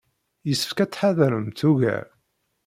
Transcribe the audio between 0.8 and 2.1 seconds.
tettḥadaremt ugar.